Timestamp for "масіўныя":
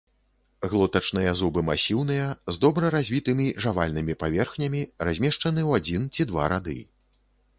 1.67-2.29